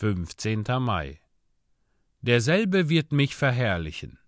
15. 0.00 0.64
Mai. 0.80 1.20
Derselbe 2.22 2.88
wird 2.88 3.12
mich 3.12 3.36
verherrlichen, 3.36 4.18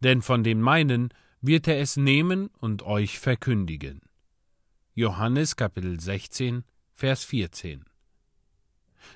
denn 0.00 0.20
von 0.20 0.42
den 0.42 0.60
meinen 0.60 1.14
wird 1.40 1.68
er 1.68 1.78
es 1.78 1.96
nehmen 1.96 2.50
und 2.58 2.82
euch 2.82 3.20
verkündigen. 3.20 4.00
Johannes 4.94 5.54
Kapitel 5.54 6.00
16, 6.00 6.64
Vers 6.92 7.22
14. 7.22 7.84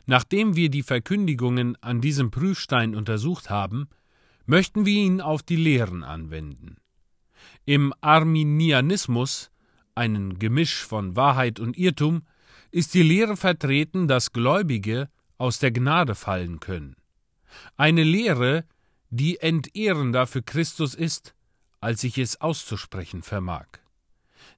Nachdem 0.06 0.54
wir 0.54 0.70
die 0.70 0.84
Verkündigungen 0.84 1.76
an 1.82 2.00
diesem 2.00 2.30
Prüfstein 2.30 2.94
untersucht 2.94 3.50
haben, 3.50 3.88
möchten 4.44 4.86
wir 4.86 5.00
ihn 5.00 5.20
auf 5.20 5.42
die 5.42 5.56
Lehren 5.56 6.04
anwenden. 6.04 6.76
Im 7.64 7.92
Arminianismus, 8.00 9.50
einen 9.96 10.38
Gemisch 10.38 10.84
von 10.84 11.16
Wahrheit 11.16 11.58
und 11.58 11.76
Irrtum, 11.76 12.22
ist 12.70 12.94
die 12.94 13.02
Lehre 13.02 13.36
vertreten, 13.36 14.06
dass 14.06 14.32
Gläubige 14.32 15.08
aus 15.38 15.58
der 15.58 15.70
Gnade 15.70 16.14
fallen 16.14 16.60
können. 16.60 16.96
Eine 17.76 18.02
Lehre, 18.02 18.64
die 19.10 19.38
entehrender 19.38 20.26
für 20.26 20.42
Christus 20.42 20.94
ist, 20.94 21.34
als 21.80 22.04
ich 22.04 22.18
es 22.18 22.40
auszusprechen 22.40 23.22
vermag. 23.22 23.66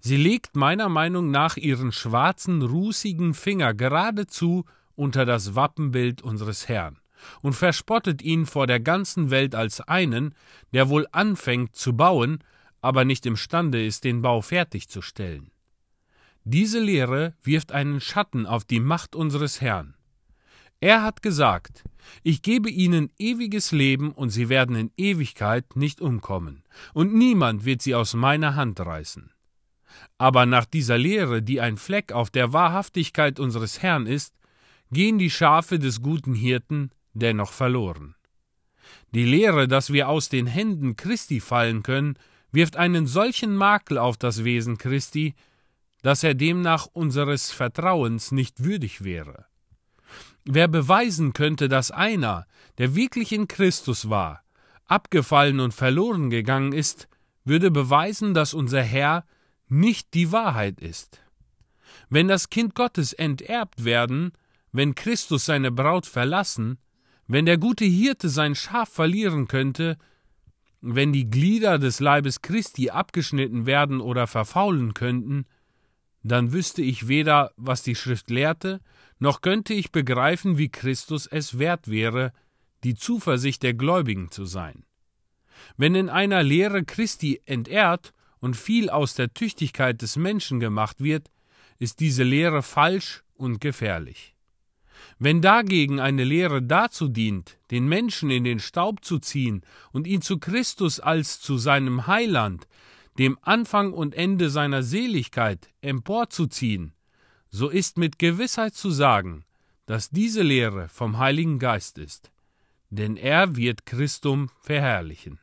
Sie 0.00 0.16
legt 0.16 0.56
meiner 0.56 0.88
Meinung 0.88 1.30
nach 1.30 1.56
ihren 1.56 1.92
schwarzen, 1.92 2.62
rußigen 2.62 3.34
Finger 3.34 3.74
geradezu 3.74 4.64
unter 4.94 5.26
das 5.26 5.54
Wappenbild 5.54 6.22
unseres 6.22 6.68
Herrn 6.68 6.98
und 7.42 7.54
verspottet 7.54 8.22
ihn 8.22 8.46
vor 8.46 8.66
der 8.66 8.80
ganzen 8.80 9.30
Welt 9.30 9.54
als 9.54 9.80
einen, 9.80 10.34
der 10.72 10.88
wohl 10.88 11.06
anfängt 11.12 11.74
zu 11.74 11.96
bauen, 11.96 12.44
aber 12.80 13.04
nicht 13.04 13.26
imstande 13.26 13.84
ist, 13.84 14.04
den 14.04 14.22
Bau 14.22 14.40
fertigzustellen. 14.40 15.50
Diese 16.44 16.80
Lehre 16.80 17.34
wirft 17.42 17.72
einen 17.72 18.00
Schatten 18.00 18.46
auf 18.46 18.64
die 18.64 18.80
Macht 18.80 19.16
unseres 19.16 19.60
Herrn. 19.60 19.94
Er 20.80 21.02
hat 21.02 21.22
gesagt, 21.22 21.82
ich 22.22 22.42
gebe 22.42 22.70
ihnen 22.70 23.10
ewiges 23.18 23.72
Leben 23.72 24.12
und 24.12 24.30
sie 24.30 24.48
werden 24.48 24.76
in 24.76 24.92
Ewigkeit 24.96 25.74
nicht 25.74 26.00
umkommen, 26.00 26.62
und 26.94 27.12
niemand 27.14 27.64
wird 27.64 27.82
sie 27.82 27.94
aus 27.94 28.14
meiner 28.14 28.54
Hand 28.54 28.78
reißen. 28.78 29.32
Aber 30.18 30.46
nach 30.46 30.64
dieser 30.64 30.96
Lehre, 30.96 31.42
die 31.42 31.60
ein 31.60 31.76
Fleck 31.76 32.12
auf 32.12 32.30
der 32.30 32.52
Wahrhaftigkeit 32.52 33.40
unseres 33.40 33.82
Herrn 33.82 34.06
ist, 34.06 34.34
gehen 34.92 35.18
die 35.18 35.30
Schafe 35.30 35.78
des 35.78 36.00
guten 36.00 36.34
Hirten 36.34 36.90
dennoch 37.12 37.52
verloren. 37.52 38.14
Die 39.12 39.24
Lehre, 39.24 39.68
dass 39.68 39.92
wir 39.92 40.08
aus 40.08 40.28
den 40.28 40.46
Händen 40.46 40.96
Christi 40.96 41.40
fallen 41.40 41.82
können, 41.82 42.18
wirft 42.52 42.76
einen 42.76 43.06
solchen 43.06 43.54
Makel 43.54 43.98
auf 43.98 44.16
das 44.16 44.44
Wesen 44.44 44.78
Christi, 44.78 45.34
dass 46.02 46.22
er 46.22 46.34
demnach 46.34 46.86
unseres 46.86 47.50
Vertrauens 47.50 48.30
nicht 48.32 48.62
würdig 48.64 49.02
wäre. 49.02 49.46
Wer 50.44 50.68
beweisen 50.68 51.32
könnte, 51.32 51.68
dass 51.68 51.90
einer, 51.90 52.46
der 52.78 52.94
wirklich 52.94 53.32
in 53.32 53.48
Christus 53.48 54.08
war, 54.08 54.42
abgefallen 54.86 55.60
und 55.60 55.74
verloren 55.74 56.30
gegangen 56.30 56.72
ist, 56.72 57.08
würde 57.44 57.70
beweisen, 57.70 58.34
dass 58.34 58.54
unser 58.54 58.82
Herr 58.82 59.24
nicht 59.68 60.14
die 60.14 60.32
Wahrheit 60.32 60.80
ist. 60.80 61.20
Wenn 62.08 62.28
das 62.28 62.50
Kind 62.50 62.74
Gottes 62.74 63.12
enterbt 63.12 63.84
werden, 63.84 64.32
wenn 64.72 64.94
Christus 64.94 65.44
seine 65.44 65.70
Braut 65.70 66.06
verlassen, 66.06 66.78
wenn 67.26 67.46
der 67.46 67.58
gute 67.58 67.84
Hirte 67.84 68.28
sein 68.28 68.54
Schaf 68.54 68.88
verlieren 68.88 69.48
könnte, 69.48 69.98
wenn 70.80 71.12
die 71.12 71.28
Glieder 71.28 71.78
des 71.78 72.00
Leibes 72.00 72.40
Christi 72.40 72.90
abgeschnitten 72.90 73.66
werden 73.66 74.00
oder 74.00 74.26
verfaulen 74.26 74.94
könnten, 74.94 75.44
dann 76.22 76.52
wüsste 76.52 76.82
ich 76.82 77.08
weder, 77.08 77.52
was 77.56 77.82
die 77.82 77.94
Schrift 77.94 78.30
lehrte, 78.30 78.80
noch 79.18 79.40
könnte 79.40 79.74
ich 79.74 79.92
begreifen, 79.92 80.58
wie 80.58 80.68
Christus 80.68 81.26
es 81.26 81.58
wert 81.58 81.88
wäre, 81.88 82.32
die 82.84 82.94
Zuversicht 82.94 83.62
der 83.62 83.74
Gläubigen 83.74 84.30
zu 84.30 84.44
sein. 84.44 84.84
Wenn 85.76 85.94
in 85.94 86.08
einer 86.08 86.42
Lehre 86.42 86.84
Christi 86.84 87.40
entehrt 87.44 88.12
und 88.38 88.56
viel 88.56 88.90
aus 88.90 89.14
der 89.14 89.34
Tüchtigkeit 89.34 90.00
des 90.02 90.16
Menschen 90.16 90.60
gemacht 90.60 91.02
wird, 91.02 91.30
ist 91.78 92.00
diese 92.00 92.22
Lehre 92.22 92.62
falsch 92.62 93.22
und 93.34 93.60
gefährlich. 93.60 94.34
Wenn 95.18 95.40
dagegen 95.40 96.00
eine 96.00 96.24
Lehre 96.24 96.62
dazu 96.62 97.08
dient, 97.08 97.58
den 97.70 97.86
Menschen 97.86 98.30
in 98.30 98.44
den 98.44 98.60
Staub 98.60 99.04
zu 99.04 99.18
ziehen 99.18 99.62
und 99.92 100.06
ihn 100.06 100.22
zu 100.22 100.38
Christus 100.38 101.00
als 101.00 101.40
zu 101.40 101.58
seinem 101.58 102.06
Heiland, 102.06 102.66
dem 103.18 103.38
Anfang 103.42 103.92
und 103.92 104.14
Ende 104.14 104.48
seiner 104.48 104.82
Seligkeit 104.82 105.68
emporzuziehen, 105.80 106.94
so 107.48 107.68
ist 107.68 107.98
mit 107.98 108.18
Gewissheit 108.18 108.74
zu 108.74 108.90
sagen, 108.90 109.44
dass 109.86 110.10
diese 110.10 110.42
Lehre 110.42 110.88
vom 110.88 111.18
Heiligen 111.18 111.58
Geist 111.58 111.98
ist, 111.98 112.30
denn 112.90 113.16
er 113.16 113.56
wird 113.56 113.86
Christum 113.86 114.50
verherrlichen. 114.60 115.38